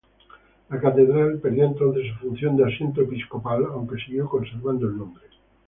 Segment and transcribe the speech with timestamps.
[0.69, 5.25] La catedral perdió entonces su función de asiento episcopal, aunque siguió conservando el nombre.